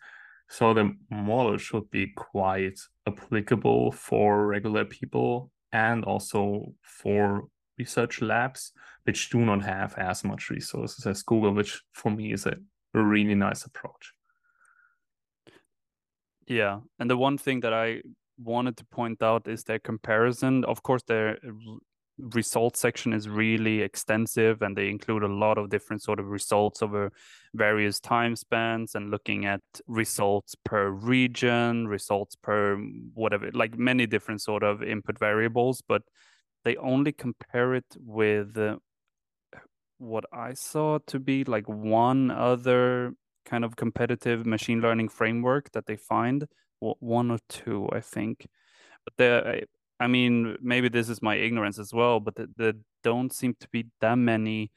So 0.49 0.73
the 0.73 0.95
model 1.09 1.57
should 1.57 1.89
be 1.89 2.13
quite 2.15 2.79
applicable 3.07 3.91
for 3.91 4.47
regular 4.47 4.85
people 4.85 5.51
and 5.71 6.03
also 6.05 6.73
for 6.81 7.47
research 7.77 8.21
labs, 8.21 8.71
which 9.03 9.29
do 9.29 9.39
not 9.39 9.63
have 9.63 9.95
as 9.97 10.23
much 10.23 10.49
resources 10.49 11.05
as 11.05 11.23
Google, 11.23 11.53
which 11.53 11.81
for 11.93 12.11
me 12.11 12.33
is 12.33 12.45
a 12.45 12.55
really 12.93 13.35
nice 13.35 13.65
approach. 13.65 14.13
Yeah. 16.47 16.79
And 16.99 17.09
the 17.09 17.17
one 17.17 17.37
thing 17.37 17.61
that 17.61 17.73
I 17.73 18.01
wanted 18.37 18.77
to 18.77 18.85
point 18.85 19.21
out 19.21 19.47
is 19.47 19.63
their 19.63 19.79
comparison. 19.79 20.63
Of 20.65 20.83
course, 20.83 21.03
their 21.03 21.37
results 22.17 22.79
section 22.79 23.13
is 23.13 23.27
really 23.27 23.81
extensive 23.81 24.61
and 24.61 24.77
they 24.77 24.89
include 24.89 25.23
a 25.23 25.27
lot 25.27 25.57
of 25.57 25.69
different 25.69 26.01
sort 26.01 26.19
of 26.19 26.27
results 26.27 26.81
over 26.81 27.11
various 27.55 27.99
time 27.99 28.35
spans 28.35 28.93
and 28.95 29.09
looking 29.09 29.45
at 29.45 29.61
results 29.87 30.55
per 30.63 30.89
region 30.89 31.87
results 31.87 32.35
per 32.35 32.77
whatever 33.15 33.49
like 33.53 33.77
many 33.77 34.05
different 34.05 34.41
sort 34.41 34.63
of 34.63 34.83
input 34.83 35.17
variables 35.17 35.81
but 35.87 36.03
they 36.63 36.75
only 36.77 37.11
compare 37.11 37.73
it 37.73 37.95
with 37.97 38.57
uh, 38.57 38.75
what 39.97 40.25
i 40.31 40.53
saw 40.53 40.99
to 41.07 41.19
be 41.19 41.43
like 41.43 41.67
one 41.67 42.29
other 42.29 43.13
kind 43.45 43.65
of 43.65 43.75
competitive 43.75 44.45
machine 44.45 44.81
learning 44.81 45.09
framework 45.09 45.71
that 45.71 45.87
they 45.87 45.95
find 45.95 46.47
one 46.79 47.31
or 47.31 47.39
two, 47.49 47.87
I 47.91 48.01
think. 48.01 48.47
But 49.05 49.13
there, 49.17 49.65
I 50.03 50.07
mean, 50.07 50.57
maybe 50.61 50.89
this 50.89 51.07
is 51.07 51.21
my 51.21 51.35
ignorance 51.35 51.79
as 51.79 51.93
well, 51.93 52.19
but 52.19 52.35
there 52.57 52.73
don't 53.03 53.31
seem 53.31 53.55
to 53.61 53.67
be 53.69 53.85
that 54.01 54.17
many 54.17 54.69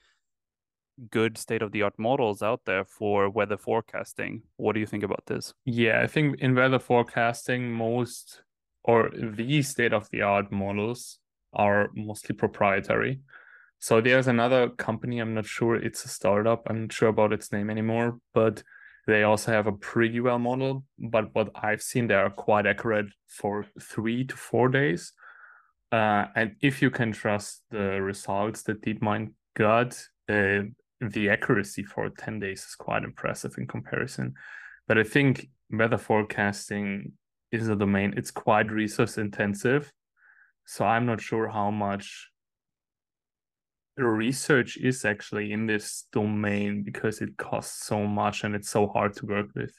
good 1.11 1.37
state 1.37 1.63
of 1.63 1.73
the 1.73 1.83
art 1.83 1.99
models 1.99 2.43
out 2.43 2.61
there 2.65 2.85
for 2.85 3.29
weather 3.29 3.57
forecasting. 3.57 4.43
What 4.57 4.75
do 4.75 4.81
you 4.81 4.87
think 4.87 5.03
about 5.03 5.25
this? 5.27 5.53
Yeah, 5.65 6.01
I 6.01 6.07
think 6.07 6.41
in 6.41 6.55
weather 6.55 6.79
forecasting, 6.79 7.73
most 7.73 8.43
or 8.85 9.11
the 9.13 9.63
state 9.63 9.93
of 9.93 10.09
the 10.11 10.23
art 10.23 10.53
models 10.53 11.19
are 11.53 11.91
mostly 11.95 12.37
proprietary. 12.37 13.19
So 13.81 14.01
there's 14.01 14.29
another 14.29 14.69
company, 14.69 15.19
I'm 15.19 15.35
not 15.35 15.47
sure 15.47 15.75
it's 15.75 16.05
a 16.05 16.09
startup, 16.09 16.63
I'm 16.71 16.83
not 16.83 16.93
sure 16.93 17.09
about 17.09 17.33
its 17.33 17.51
name 17.51 17.69
anymore, 17.69 18.21
but 18.33 18.63
they 19.07 19.23
also 19.23 19.53
have 19.53 19.67
a 19.67 19.73
pretty 19.73 20.21
well 20.21 20.39
model, 20.39 20.85
but 20.99 21.33
what 21.35 21.51
I've 21.55 21.83
seen, 21.83 22.09
they 22.09 22.15
are 22.15 22.31
quite 22.31 22.67
accurate 22.67 23.07
for 23.29 23.65
three 23.81 24.25
to 24.25 24.37
four 24.37 24.69
days. 24.69 25.13
Uh, 25.93 26.27
and 26.35 26.57
if 26.61 26.83
you 26.83 26.91
can 26.91 27.13
trust 27.13 27.63
the 27.71 28.03
results 28.03 28.63
that 28.65 28.83
DeepMind 28.83 29.33
got, 29.55 29.97
uh, 30.29 30.63
the 31.01 31.29
accuracy 31.31 31.85
for 31.85 32.11
10 32.11 32.41
days 32.41 32.65
is 32.65 32.75
quite 32.75 33.05
impressive 33.05 33.55
in 33.59 33.67
comparison. 33.67 34.35
But 34.89 34.99
I 34.99 35.05
think 35.05 35.49
weather 35.71 35.99
forecasting 35.99 37.13
is 37.53 37.69
a 37.69 37.77
domain, 37.77 38.15
it's 38.17 38.33
quite 38.33 38.73
resource 38.73 39.19
intensive. 39.19 39.93
So 40.67 40.85
I'm 40.85 41.07
not 41.07 41.21
sure 41.21 41.49
how 41.49 41.71
much 41.71 42.29
research 44.05 44.77
is 44.77 45.05
actually 45.05 45.53
in 45.53 45.67
this 45.67 46.07
domain 46.13 46.83
because 46.83 47.21
it 47.21 47.37
costs 47.37 47.87
so 47.87 48.07
much 48.07 48.45
and 48.45 48.55
it's 48.55 48.69
so 48.69 48.87
hard 48.87 49.15
to 49.17 49.27
work 49.27 49.49
with. 49.55 49.73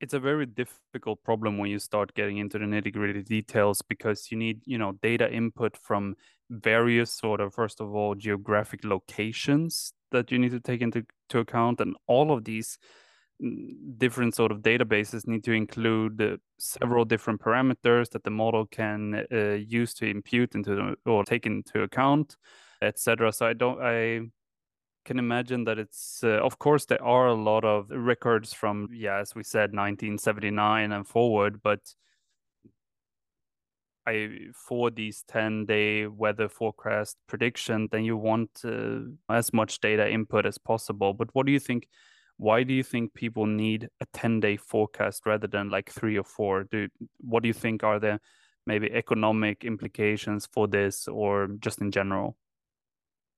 It's 0.00 0.14
a 0.14 0.20
very 0.20 0.46
difficult 0.46 1.22
problem 1.22 1.58
when 1.58 1.70
you 1.70 1.78
start 1.78 2.14
getting 2.14 2.38
into 2.38 2.58
the 2.58 2.64
nitty 2.64 2.92
gritty 2.92 3.22
details 3.22 3.82
because 3.82 4.30
you 4.30 4.38
need 4.38 4.62
you 4.64 4.78
know 4.78 4.92
data 5.02 5.30
input 5.30 5.76
from 5.76 6.14
various 6.48 7.12
sort 7.12 7.42
of 7.42 7.52
first 7.52 7.82
of 7.82 7.94
all 7.94 8.14
geographic 8.14 8.82
locations 8.82 9.92
that 10.10 10.32
you 10.32 10.38
need 10.38 10.52
to 10.52 10.60
take 10.60 10.80
into 10.80 11.04
to 11.28 11.40
account. 11.40 11.80
And 11.80 11.96
all 12.06 12.32
of 12.32 12.44
these 12.44 12.78
different 13.96 14.34
sort 14.34 14.52
of 14.52 14.58
databases 14.58 15.26
need 15.26 15.42
to 15.44 15.52
include 15.52 16.20
uh, 16.20 16.36
several 16.58 17.04
different 17.04 17.40
parameters 17.40 18.10
that 18.10 18.22
the 18.22 18.30
model 18.30 18.66
can 18.66 19.24
uh, 19.32 19.52
use 19.52 19.94
to 19.94 20.06
impute 20.06 20.54
into 20.54 20.74
the, 20.74 21.10
or 21.10 21.24
take 21.24 21.46
into 21.46 21.82
account 21.82 22.36
etc 22.82 23.32
so 23.32 23.46
i 23.46 23.52
don't 23.52 23.80
i 23.82 24.20
can 25.06 25.18
imagine 25.18 25.64
that 25.64 25.78
it's 25.78 26.20
uh, 26.22 26.38
of 26.42 26.58
course 26.58 26.84
there 26.84 27.02
are 27.02 27.28
a 27.28 27.34
lot 27.34 27.64
of 27.64 27.86
records 27.90 28.52
from 28.52 28.88
yeah 28.92 29.18
as 29.18 29.34
we 29.34 29.42
said 29.42 29.72
1979 29.72 30.92
and 30.92 31.08
forward 31.08 31.62
but 31.62 31.80
I, 34.06 34.28
for 34.54 34.90
these 34.90 35.24
10 35.28 35.66
day 35.66 36.06
weather 36.06 36.48
forecast 36.48 37.16
prediction 37.26 37.88
then 37.92 38.04
you 38.04 38.16
want 38.16 38.50
uh, 38.64 39.00
as 39.28 39.52
much 39.52 39.78
data 39.80 40.10
input 40.10 40.46
as 40.46 40.56
possible. 40.58 41.12
But 41.12 41.28
what 41.34 41.44
do 41.46 41.52
you 41.52 41.60
think 41.60 41.86
why 42.40 42.62
do 42.62 42.72
you 42.72 42.82
think 42.82 43.12
people 43.12 43.44
need 43.44 43.86
a 44.00 44.06
10 44.14 44.40
day 44.40 44.56
forecast 44.56 45.26
rather 45.26 45.46
than 45.46 45.68
like 45.68 45.90
three 45.90 46.16
or 46.16 46.24
four? 46.24 46.64
Do 46.64 46.88
what 47.18 47.42
do 47.42 47.48
you 47.48 47.52
think 47.52 47.84
are 47.84 48.00
the 48.00 48.18
maybe 48.66 48.90
economic 48.90 49.62
implications 49.62 50.48
for 50.50 50.66
this 50.66 51.06
or 51.06 51.48
just 51.58 51.82
in 51.82 51.90
general? 51.90 52.38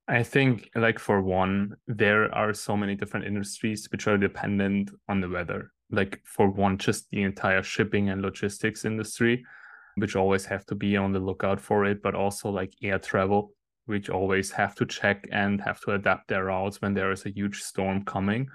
I 0.06 0.22
think 0.22 0.70
like 0.76 1.00
for 1.00 1.20
one 1.20 1.74
there 1.88 2.32
are 2.32 2.54
so 2.54 2.76
many 2.76 2.94
different 2.94 3.26
industries 3.26 3.88
which 3.90 4.06
are 4.06 4.16
dependent 4.16 4.92
on 5.08 5.20
the 5.20 5.28
weather. 5.28 5.72
Like 5.90 6.20
for 6.24 6.48
one 6.48 6.78
just 6.78 7.10
the 7.10 7.22
entire 7.22 7.64
shipping 7.64 8.08
and 8.08 8.22
logistics 8.22 8.84
industry 8.84 9.44
which 9.96 10.14
always 10.14 10.44
have 10.46 10.64
to 10.66 10.76
be 10.76 10.96
on 10.96 11.12
the 11.12 11.18
lookout 11.18 11.60
for 11.60 11.84
it 11.86 12.02
but 12.02 12.14
also 12.14 12.50
like 12.50 12.72
air 12.82 13.00
travel 13.00 13.52
which 13.86 14.08
always 14.08 14.52
have 14.52 14.76
to 14.76 14.86
check 14.86 15.26
and 15.32 15.60
have 15.60 15.80
to 15.80 15.90
adapt 15.90 16.28
their 16.28 16.44
routes 16.44 16.80
when 16.80 16.94
there 16.94 17.10
is 17.10 17.26
a 17.26 17.34
huge 17.34 17.62
storm 17.62 18.04
coming 18.04 18.48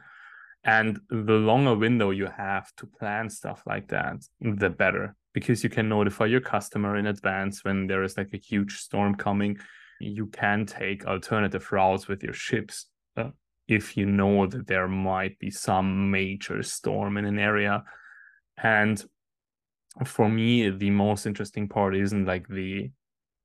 and 0.63 0.99
the 1.09 1.33
longer 1.33 1.75
window 1.75 2.09
you 2.09 2.25
have 2.25 2.73
to 2.77 2.85
plan 2.85 3.29
stuff 3.29 3.63
like 3.65 3.87
that, 3.89 4.17
the 4.41 4.69
better, 4.69 5.15
because 5.33 5.63
you 5.63 5.69
can 5.69 5.87
notify 5.87 6.25
your 6.25 6.41
customer 6.41 6.97
in 6.97 7.07
advance 7.07 7.63
when 7.63 7.87
there 7.87 8.03
is 8.03 8.17
like 8.17 8.33
a 8.33 8.37
huge 8.37 8.77
storm 8.77 9.15
coming. 9.15 9.57
You 9.99 10.27
can 10.27 10.65
take 10.65 11.05
alternative 11.05 11.71
routes 11.71 12.07
with 12.07 12.23
your 12.23 12.33
ships 12.33 12.87
uh, 13.15 13.29
if 13.67 13.95
you 13.95 14.05
know 14.05 14.45
that 14.47 14.67
there 14.67 14.87
might 14.87 15.39
be 15.39 15.51
some 15.51 16.11
major 16.11 16.61
storm 16.63 17.17
in 17.17 17.25
an 17.25 17.39
area. 17.39 17.83
And 18.61 19.03
for 20.05 20.29
me, 20.29 20.69
the 20.69 20.89
most 20.89 21.25
interesting 21.25 21.67
part 21.67 21.95
isn't 21.95 22.25
like 22.25 22.47
the 22.47 22.91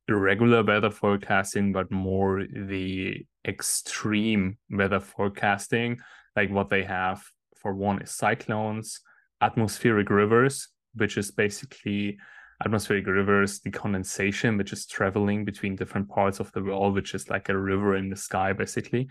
regular 0.08 0.62
weather 0.62 0.90
forecasting, 0.90 1.72
but 1.72 1.90
more 1.90 2.44
the 2.44 3.24
extreme 3.46 4.58
weather 4.70 5.00
forecasting 5.00 6.00
like 6.36 6.50
what 6.50 6.70
they 6.70 6.84
have 6.84 7.22
for 7.56 7.74
one 7.74 8.02
is 8.02 8.10
cyclones, 8.10 9.00
atmospheric 9.40 10.10
rivers, 10.10 10.68
which 10.94 11.16
is 11.16 11.30
basically 11.30 12.18
atmospheric 12.64 13.06
rivers, 13.06 13.60
the 13.60 13.70
condensation, 13.70 14.56
which 14.56 14.72
is 14.72 14.86
traveling 14.86 15.44
between 15.44 15.76
different 15.76 16.08
parts 16.08 16.40
of 16.40 16.50
the 16.52 16.62
world, 16.62 16.94
which 16.94 17.14
is 17.14 17.28
like 17.28 17.48
a 17.48 17.56
river 17.56 17.96
in 17.96 18.08
the 18.08 18.16
sky, 18.16 18.52
basically. 18.52 19.08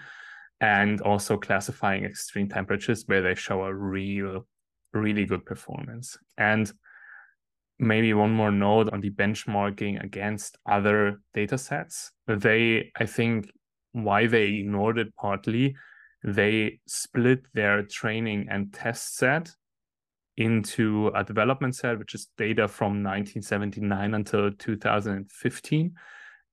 And 0.60 1.02
also 1.02 1.38
classifying 1.38 2.06
extreme 2.06 2.48
temperatures 2.48 3.04
where 3.08 3.22
they 3.22 3.36
show 3.36 3.64
a 3.64 3.74
real, 3.74 4.46
really 4.94 5.26
good 5.26 5.46
performance. 5.46 6.18
And 6.38 6.72
maybe 7.80 8.14
one 8.14 8.32
more 8.32 8.52
note 8.52 8.94
on 8.94 9.02
the 9.02 9.10
benchmarking 9.10 10.04
against 10.04 10.58
other 10.70 11.20
data 11.34 11.58
sets. 11.58 12.12
They, 12.28 12.92
I 12.96 13.06
think, 13.06 13.52
why 13.94 14.28
they 14.28 14.46
ignored 14.46 15.00
it 15.00 15.16
partly, 15.16 15.76
they 16.24 16.80
split 16.88 17.42
their 17.54 17.84
training 17.84 18.48
and 18.50 18.74
test 18.74 19.16
set 19.16 19.52
into 20.38 21.12
a 21.16 21.24
development 21.24 21.76
set, 21.76 22.00
which 22.00 22.16
is 22.16 22.28
data 22.38 22.68
from 22.68 23.04
1979 23.04 24.14
until 24.14 24.52
2015. 24.52 25.94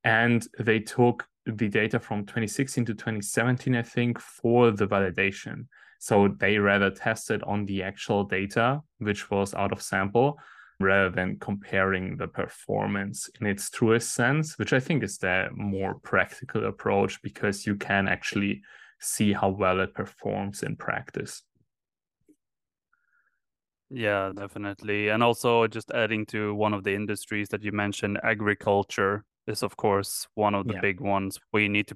And 0.04 0.46
they 0.58 0.80
took 0.80 1.26
the 1.46 1.68
data 1.68 1.98
from 1.98 2.25
2016 2.26 2.84
to 2.87 2.94
2017, 2.94 3.75
I 3.76 3.82
think, 3.82 4.18
for 4.18 4.70
the 4.70 4.87
validation. 4.87 5.66
So 5.98 6.28
they 6.28 6.58
rather 6.58 6.90
tested 6.90 7.42
on 7.42 7.64
the 7.66 7.82
actual 7.82 8.25
data, 8.25 8.82
which 8.98 9.30
was 9.30 9.54
out 9.54 9.72
of 9.72 9.82
sample, 9.82 10.38
rather 10.80 11.10
than 11.10 11.38
comparing 11.40 12.16
the 12.16 12.28
performance 12.28 13.28
in 13.40 13.46
its 13.46 13.68
truest 13.70 14.14
sense, 14.14 14.58
which 14.58 14.72
I 14.72 14.80
think 14.80 15.02
is 15.02 15.18
the 15.18 15.48
more 15.52 15.94
practical 15.94 16.66
approach 16.66 17.20
because 17.22 17.66
you 17.66 17.75
can 17.75 18.06
actually 18.06 18.62
see 19.00 19.33
how 19.33 19.50
well 19.50 19.81
it 19.81 19.95
performs 19.95 20.62
in 20.62 20.76
practice. 20.76 21.43
Yeah, 23.90 24.33
definitely. 24.37 25.09
And 25.09 25.23
also 25.23 25.67
just 25.67 25.90
adding 25.93 26.26
to 26.26 26.55
one 26.55 26.75
of 26.75 26.85
the 26.85 26.95
industries 26.95 27.49
that 27.50 27.62
you 27.62 27.73
mentioned, 27.73 28.19
agriculture 28.23 29.25
is 29.47 29.62
of 29.62 29.76
course 29.76 30.26
one 30.35 30.55
of 30.55 30.67
the 30.67 30.75
yeah. 30.75 30.81
big 30.81 31.00
ones 31.00 31.38
where 31.50 31.62
you 31.62 31.71
need 31.71 31.87
to 31.88 31.95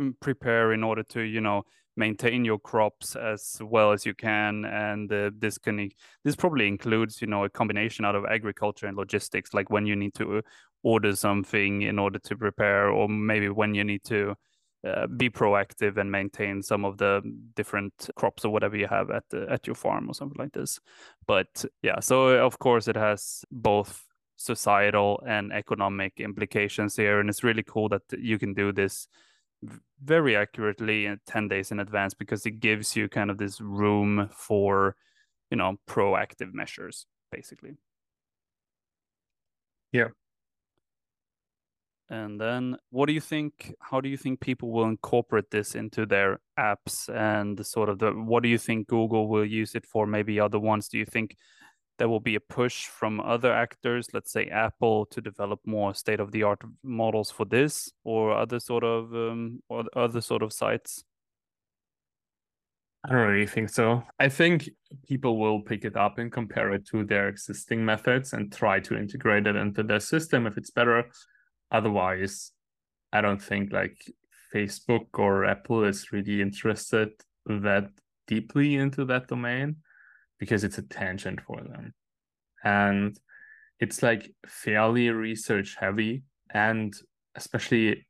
mm, 0.00 0.14
prepare 0.20 0.72
in 0.72 0.82
order 0.82 1.02
to, 1.02 1.20
you 1.20 1.42
know, 1.42 1.62
maintain 1.96 2.44
your 2.44 2.58
crops 2.58 3.16
as 3.16 3.58
well 3.60 3.92
as 3.92 4.04
you 4.04 4.14
can 4.14 4.64
and 4.66 5.10
uh, 5.12 5.30
this 5.38 5.56
can 5.56 5.88
this 6.24 6.36
probably 6.36 6.68
includes 6.68 7.22
you 7.22 7.26
know 7.26 7.44
a 7.44 7.48
combination 7.48 8.04
out 8.04 8.14
of 8.14 8.26
agriculture 8.26 8.86
and 8.86 8.98
logistics 8.98 9.54
like 9.54 9.70
when 9.70 9.86
you 9.86 9.96
need 9.96 10.12
to 10.12 10.42
order 10.82 11.16
something 11.16 11.82
in 11.82 11.98
order 11.98 12.18
to 12.18 12.36
prepare 12.36 12.90
or 12.90 13.08
maybe 13.08 13.48
when 13.48 13.74
you 13.74 13.82
need 13.82 14.04
to 14.04 14.34
uh, 14.86 15.06
be 15.06 15.28
proactive 15.28 15.96
and 15.96 16.10
maintain 16.10 16.62
some 16.62 16.84
of 16.84 16.98
the 16.98 17.20
different 17.54 18.10
crops 18.14 18.44
or 18.44 18.50
whatever 18.50 18.76
you 18.76 18.86
have 18.86 19.10
at 19.10 19.24
the, 19.30 19.46
at 19.50 19.66
your 19.66 19.74
farm 19.74 20.08
or 20.08 20.14
something 20.14 20.38
like 20.38 20.52
this. 20.52 20.78
But 21.26 21.64
yeah, 21.82 22.00
so 22.00 22.28
of 22.28 22.58
course 22.58 22.88
it 22.88 22.96
has 22.96 23.44
both 23.50 24.04
societal 24.36 25.22
and 25.26 25.52
economic 25.52 26.20
implications 26.20 26.96
here, 26.96 27.20
and 27.20 27.28
it's 27.28 27.42
really 27.42 27.62
cool 27.62 27.88
that 27.88 28.02
you 28.16 28.38
can 28.38 28.54
do 28.54 28.72
this 28.72 29.08
very 30.02 30.36
accurately 30.36 31.06
in 31.06 31.18
10 31.26 31.48
days 31.48 31.72
in 31.72 31.80
advance 31.80 32.14
because 32.14 32.44
it 32.46 32.60
gives 32.60 32.94
you 32.94 33.08
kind 33.08 33.30
of 33.30 33.38
this 33.38 33.60
room 33.60 34.28
for 34.32 34.94
you 35.50 35.56
know 35.56 35.76
proactive 35.88 36.52
measures 36.52 37.06
basically 37.32 37.72
yeah 39.92 40.08
and 42.08 42.40
then 42.40 42.76
what 42.90 43.06
do 43.06 43.12
you 43.12 43.20
think 43.20 43.74
how 43.80 44.00
do 44.00 44.08
you 44.08 44.16
think 44.16 44.40
people 44.40 44.70
will 44.70 44.84
incorporate 44.84 45.50
this 45.50 45.74
into 45.74 46.06
their 46.06 46.38
apps 46.58 47.08
and 47.14 47.64
sort 47.66 47.88
of 47.88 47.98
the 47.98 48.12
what 48.12 48.42
do 48.42 48.48
you 48.48 48.58
think 48.58 48.86
Google 48.86 49.28
will 49.28 49.44
use 49.44 49.74
it 49.74 49.84
for 49.84 50.06
maybe 50.06 50.38
other 50.38 50.60
ones? 50.60 50.88
Do 50.88 50.98
you 50.98 51.04
think 51.04 51.36
there 51.98 52.08
will 52.08 52.20
be 52.20 52.36
a 52.36 52.40
push 52.40 52.86
from 52.86 53.20
other 53.20 53.52
actors 53.52 54.08
let's 54.12 54.30
say 54.30 54.46
Apple 54.46 55.06
to 55.06 55.20
develop 55.20 55.60
more 55.66 55.94
state 55.94 56.20
of 56.20 56.30
the 56.30 56.44
art 56.44 56.62
models 56.84 57.30
for 57.30 57.44
this 57.44 57.90
or 58.04 58.32
other 58.32 58.60
sort 58.60 58.84
of 58.84 59.12
um, 59.12 59.60
or 59.68 59.84
other 59.96 60.20
sort 60.20 60.42
of 60.42 60.52
sites? 60.52 61.02
I 63.04 63.12
don't 63.12 63.28
really 63.28 63.46
think 63.46 63.68
so. 63.68 64.02
I 64.18 64.28
think 64.28 64.68
people 65.08 65.38
will 65.38 65.60
pick 65.60 65.84
it 65.84 65.96
up 65.96 66.18
and 66.18 66.30
compare 66.30 66.72
it 66.72 66.86
to 66.88 67.04
their 67.04 67.28
existing 67.28 67.84
methods 67.84 68.32
and 68.32 68.52
try 68.52 68.80
to 68.80 68.98
integrate 68.98 69.46
it 69.46 69.54
into 69.54 69.84
their 69.84 70.00
system 70.00 70.44
if 70.46 70.56
it's 70.56 70.70
better 70.70 71.04
otherwise 71.70 72.52
i 73.12 73.20
don't 73.20 73.42
think 73.42 73.72
like 73.72 73.98
facebook 74.54 75.06
or 75.14 75.44
apple 75.44 75.84
is 75.84 76.12
really 76.12 76.40
interested 76.40 77.10
that 77.46 77.88
deeply 78.26 78.76
into 78.76 79.04
that 79.04 79.28
domain 79.28 79.76
because 80.38 80.64
it's 80.64 80.78
a 80.78 80.82
tangent 80.82 81.40
for 81.40 81.60
them. 81.62 81.94
And 82.64 83.18
it's 83.80 84.02
like 84.02 84.30
fairly 84.46 85.10
research 85.10 85.76
heavy 85.78 86.24
and 86.52 86.94
especially 87.34 88.06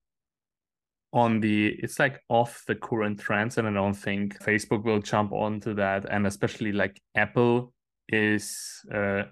on 1.13 1.41
the 1.41 1.69
it's 1.69 1.99
like 1.99 2.21
off 2.29 2.63
the 2.67 2.75
current 2.75 3.19
trends 3.19 3.57
and 3.57 3.67
i 3.67 3.73
don't 3.73 3.95
think 3.95 4.39
facebook 4.41 4.85
will 4.85 5.01
jump 5.01 5.33
onto 5.33 5.75
that. 5.75 6.07
And 6.11 6.27
especially 6.27 6.73
like 6.73 7.01
apple 7.15 7.73
is 8.09 8.85
uh 8.93 9.25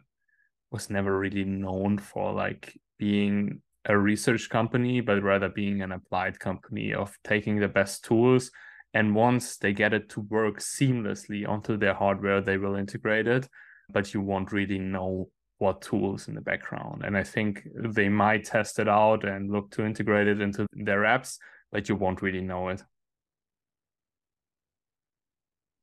was 0.70 0.90
never 0.90 1.16
really 1.16 1.44
known 1.44 1.98
for 1.98 2.32
like 2.32 2.76
being 2.98 3.62
a 3.87 3.99
research 3.99 4.49
company, 4.49 5.01
but 5.01 5.23
rather 5.23 5.49
being 5.49 5.83
an 5.83 5.92
applied 5.92 6.38
company 6.40 6.94
of 6.94 7.16
taking 7.25 7.61
the 7.61 7.68
best 7.68 8.05
tools. 8.05 8.51
And 8.94 9.14
once 9.14 9.57
they 9.57 9.73
get 9.73 9.92
it 9.92 10.09
to 10.11 10.20
work 10.20 10.59
seamlessly 10.59 11.47
onto 11.47 11.77
their 11.77 11.94
hardware, 11.94 12.40
they 12.40 12.57
will 12.57 12.77
integrate 12.77 13.27
it, 13.27 13.49
but 13.92 14.14
you 14.14 14.20
won't 14.20 14.53
really 14.53 14.79
know 14.79 15.29
what 15.59 15.83
tools 15.83 16.29
in 16.29 16.35
the 16.35 16.40
background. 16.40 17.03
And 17.05 17.16
I 17.16 17.25
think 17.25 17.66
they 17.75 18.09
might 18.09 18.44
test 18.44 18.79
it 18.79 18.88
out 18.88 19.25
and 19.25 19.51
look 19.51 19.70
to 19.73 19.85
integrate 19.85 20.29
it 20.29 20.40
into 20.40 20.66
their 20.73 21.03
apps, 21.03 21.38
but 21.73 21.88
you 21.88 21.97
won't 21.97 22.23
really 22.23 22.40
know 22.40 22.68
it. 22.68 22.83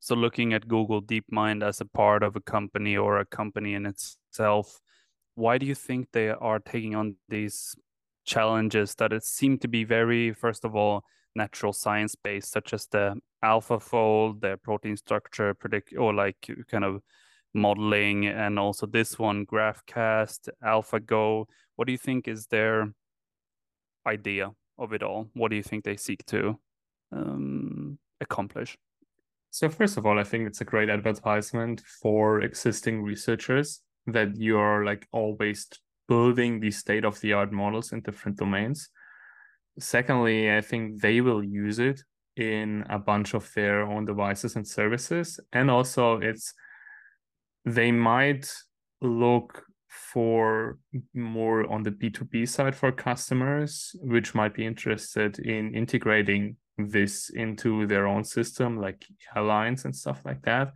So, 0.00 0.16
looking 0.16 0.52
at 0.52 0.66
Google 0.66 1.00
DeepMind 1.00 1.64
as 1.64 1.80
a 1.80 1.84
part 1.84 2.24
of 2.24 2.34
a 2.34 2.40
company 2.40 2.96
or 2.96 3.18
a 3.18 3.24
company 3.24 3.74
in 3.74 3.86
itself, 3.86 4.80
why 5.36 5.58
do 5.58 5.66
you 5.66 5.76
think 5.76 6.08
they 6.12 6.30
are 6.30 6.58
taking 6.58 6.96
on 6.96 7.16
these 7.28 7.76
challenges 8.24 8.94
that 8.96 9.12
it 9.12 9.24
seemed 9.24 9.60
to 9.62 9.68
be 9.68 9.84
very, 9.84 10.32
first 10.32 10.64
of 10.64 10.74
all, 10.74 11.04
natural 11.34 11.72
science 11.72 12.14
based, 12.14 12.50
such 12.52 12.72
as 12.72 12.86
the 12.86 13.14
AlphaFold, 13.44 14.40
the 14.40 14.58
protein 14.62 14.96
structure 14.96 15.54
predict, 15.54 15.94
or 15.96 16.14
like 16.14 16.36
kind 16.70 16.84
of 16.84 17.02
modeling, 17.54 18.26
and 18.26 18.58
also 18.58 18.86
this 18.86 19.18
one, 19.18 19.46
GraphCast, 19.46 20.48
AlphaGo. 20.64 21.46
What 21.76 21.86
do 21.86 21.92
you 21.92 21.98
think 21.98 22.28
is 22.28 22.46
their 22.46 22.92
idea 24.06 24.50
of 24.78 24.92
it 24.92 25.02
all? 25.02 25.28
What 25.34 25.50
do 25.50 25.56
you 25.56 25.62
think 25.62 25.84
they 25.84 25.96
seek 25.96 26.24
to 26.26 26.58
um, 27.12 27.98
accomplish? 28.20 28.76
So, 29.50 29.68
first 29.68 29.98
of 29.98 30.06
all, 30.06 30.18
I 30.18 30.24
think 30.24 30.46
it's 30.46 30.62
a 30.62 30.64
great 30.64 30.88
advertisement 30.88 31.82
for 32.00 32.40
existing 32.40 33.02
researchers 33.02 33.82
that 34.06 34.36
you're 34.36 34.84
like 34.84 35.06
always 35.12 35.66
building 36.12 36.60
these 36.60 36.78
state 36.84 37.04
of 37.06 37.18
the 37.20 37.32
art 37.32 37.52
models 37.52 37.92
in 37.92 38.00
different 38.02 38.36
domains. 38.36 38.78
Secondly, 39.78 40.38
I 40.58 40.60
think 40.60 41.00
they 41.00 41.22
will 41.26 41.42
use 41.42 41.78
it 41.78 41.98
in 42.36 42.84
a 42.96 42.98
bunch 42.98 43.34
of 43.38 43.44
their 43.54 43.78
own 43.92 44.04
devices 44.04 44.56
and 44.56 44.66
services. 44.78 45.40
And 45.58 45.70
also, 45.70 46.04
it's 46.30 46.52
they 47.78 47.90
might 47.92 48.44
look 49.00 49.64
for 50.12 50.78
more 51.14 51.58
on 51.74 51.82
the 51.82 51.94
B2B 52.00 52.46
side 52.46 52.76
for 52.76 52.92
customers, 52.92 53.96
which 54.14 54.34
might 54.34 54.54
be 54.54 54.66
interested 54.72 55.38
in 55.38 55.74
integrating 55.74 56.56
this 56.76 57.30
into 57.44 57.86
their 57.86 58.06
own 58.06 58.24
system, 58.24 58.70
like 58.86 59.00
airlines 59.34 59.84
and 59.86 59.94
stuff 59.96 60.20
like 60.28 60.42
that 60.42 60.68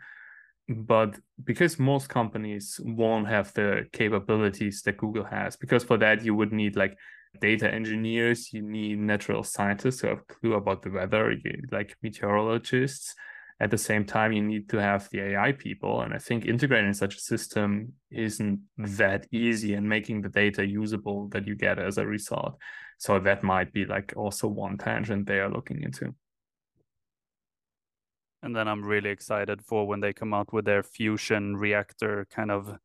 but 0.69 1.19
because 1.45 1.79
most 1.79 2.09
companies 2.09 2.81
won't 2.83 3.29
have 3.29 3.53
the 3.55 3.87
capabilities 3.93 4.83
that 4.83 4.97
Google 4.97 5.25
has, 5.25 5.57
because 5.57 5.85
for 5.85 5.97
that 5.99 6.25
you 6.25 6.35
would 6.35 6.53
need 6.53 6.77
like 6.77 6.97
data 7.41 7.73
engineers, 7.73 8.53
you 8.53 8.63
need 8.63 8.99
natural 8.99 9.43
scientists 9.43 10.01
who 10.01 10.09
have 10.09 10.19
a 10.19 10.35
clue 10.35 10.55
about 10.55 10.83
the 10.83 10.91
weather, 10.91 11.35
like 11.71 11.97
meteorologists. 12.03 13.15
At 13.59 13.71
the 13.71 13.79
same 13.79 14.05
time, 14.05 14.33
you 14.33 14.43
need 14.43 14.69
to 14.71 14.77
have 14.79 15.09
the 15.11 15.21
AI 15.21 15.53
people. 15.53 16.03
And 16.03 16.13
I 16.13 16.19
think 16.19 16.45
integrating 16.45 16.93
such 16.93 17.17
a 17.17 17.21
system 17.21 17.95
isn't 18.11 18.61
that 18.77 19.27
easy 19.33 19.75
and 19.75 19.89
making 19.89 20.21
the 20.21 20.29
data 20.29 20.67
usable 20.67 21.29
that 21.29 21.47
you 21.47 21.55
get 21.55 21.79
as 21.79 21.97
a 21.97 22.07
result. 22.07 22.59
So 22.99 23.19
that 23.21 23.43
might 23.43 23.73
be 23.73 23.87
like 23.87 24.13
also 24.15 24.49
one 24.49 24.77
tangent 24.77 25.27
they 25.27 25.39
are 25.39 25.51
looking 25.51 25.83
into. 25.83 26.15
And 28.47 28.55
then 28.55 28.69
I'm 28.69 28.85
really 28.85 29.11
excited 29.11 29.61
for 29.61 29.89
when 29.89 29.99
they 29.99 30.13
come 30.13 30.33
out 30.33 30.53
with 30.53 30.67
their 30.67 30.85
fusion 30.85 31.57
reactor 31.57 32.29
kind 32.31 32.53
of 32.53 32.79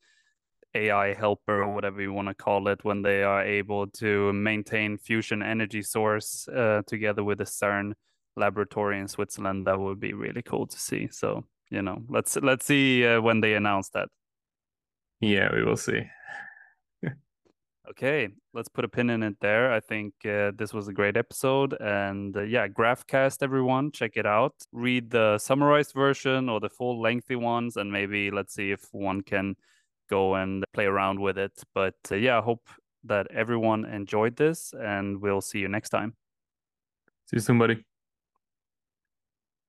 AI 0.74 1.14
helper 1.14 1.62
or 1.62 1.76
whatever 1.76 2.02
you 2.02 2.12
want 2.12 2.30
to 2.30 2.34
call 2.34 2.68
it, 2.68 2.84
when 2.84 3.04
they 3.04 3.22
are 3.22 3.44
able 3.44 3.86
to 3.86 4.34
maintain 4.34 4.98
fusion 4.98 5.44
energy 5.44 5.84
source 5.84 6.48
uh, 6.48 6.82
together 6.88 7.24
with 7.24 7.38
the 7.38 7.44
CERN 7.44 7.94
laboratory 8.36 8.98
in 8.98 9.08
Switzerland. 9.08 9.68
That 9.68 9.80
would 9.80 10.00
be 10.00 10.14
really 10.14 10.42
cool 10.42 10.66
to 10.66 10.80
see. 10.80 11.10
So 11.12 11.44
you 11.70 11.84
know, 11.84 12.02
let's 12.10 12.36
let's 12.38 12.66
see 12.66 13.06
uh, 13.06 13.22
when 13.22 13.42
they 13.42 13.54
announce 13.54 13.90
that. 13.90 14.10
Yeah, 15.20 15.54
we 15.54 15.64
will 15.64 15.78
see. 15.78 16.02
Okay, 17.92 18.30
let's 18.54 18.70
put 18.70 18.86
a 18.86 18.88
pin 18.88 19.10
in 19.10 19.22
it 19.22 19.36
there. 19.42 19.74
I 19.74 19.82
think 19.82 20.14
uh, 20.26 20.52
this 20.56 20.74
was 20.74 20.88
a 20.88 20.94
great 20.94 21.18
episode. 21.18 21.76
And 21.82 22.36
uh, 22.38 22.44
yeah, 22.44 22.70
Graphcast, 22.70 23.44
everyone, 23.44 23.92
check 23.92 24.14
it 24.16 24.26
out. 24.26 24.54
Read 24.72 25.10
the 25.10 25.38
summarized 25.38 25.94
version 25.94 26.48
or 26.48 26.62
the 26.62 26.70
full 26.70 27.02
lengthy 27.02 27.36
ones, 27.36 27.76
and 27.76 27.92
maybe 27.92 28.32
let's 28.32 28.54
see 28.54 28.72
if 28.72 28.88
one 28.94 29.22
can 29.22 29.56
go 30.10 30.36
and 30.36 30.64
play 30.74 30.86
around 30.86 31.20
with 31.20 31.38
it. 31.38 31.52
But 31.76 31.96
uh, 32.10 32.16
yeah, 32.16 32.38
I 32.38 32.42
hope 32.42 32.70
that 33.04 33.28
everyone 33.30 33.84
enjoyed 33.84 34.38
this, 34.38 34.74
and 34.80 35.22
we'll 35.22 35.42
see 35.42 35.60
you 35.60 35.68
next 35.68 35.90
time. 35.90 36.16
See 37.26 37.36
you 37.36 37.42
soon, 37.42 37.60
buddy. 37.60 37.84